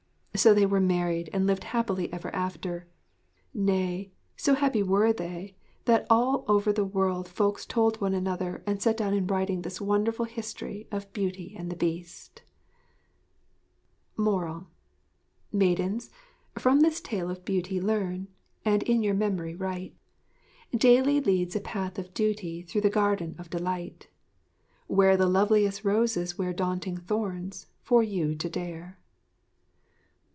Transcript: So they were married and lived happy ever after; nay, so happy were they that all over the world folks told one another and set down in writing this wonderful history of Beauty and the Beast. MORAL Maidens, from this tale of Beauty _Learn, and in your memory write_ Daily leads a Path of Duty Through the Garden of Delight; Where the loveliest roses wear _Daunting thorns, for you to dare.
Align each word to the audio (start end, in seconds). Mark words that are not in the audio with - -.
So 0.33 0.53
they 0.53 0.65
were 0.65 0.79
married 0.79 1.29
and 1.33 1.45
lived 1.45 1.65
happy 1.65 2.11
ever 2.11 2.33
after; 2.33 2.87
nay, 3.53 4.11
so 4.37 4.53
happy 4.55 4.81
were 4.81 5.11
they 5.13 5.55
that 5.85 6.07
all 6.09 6.45
over 6.47 6.71
the 6.73 6.85
world 6.85 7.27
folks 7.27 7.63
told 7.65 7.99
one 8.01 8.13
another 8.15 8.63
and 8.65 8.81
set 8.81 8.95
down 8.97 9.13
in 9.13 9.27
writing 9.27 9.61
this 9.61 9.79
wonderful 9.81 10.23
history 10.25 10.87
of 10.89 11.11
Beauty 11.13 11.53
and 11.59 11.69
the 11.69 11.75
Beast. 11.75 12.41
MORAL 14.17 14.67
Maidens, 15.51 16.09
from 16.57 16.79
this 16.79 17.01
tale 17.01 17.29
of 17.29 17.43
Beauty 17.45 17.79
_Learn, 17.81 18.27
and 18.65 18.81
in 18.83 19.03
your 19.03 19.13
memory 19.13 19.53
write_ 19.53 19.93
Daily 20.79 21.19
leads 21.19 21.55
a 21.57 21.61
Path 21.61 21.99
of 21.99 22.13
Duty 22.15 22.61
Through 22.63 22.81
the 22.81 22.89
Garden 22.89 23.35
of 23.37 23.51
Delight; 23.51 24.07
Where 24.87 25.17
the 25.17 25.27
loveliest 25.29 25.83
roses 25.83 26.37
wear 26.37 26.53
_Daunting 26.53 26.99
thorns, 27.03 27.67
for 27.83 28.01
you 28.01 28.33
to 28.35 28.49
dare. 28.49 28.97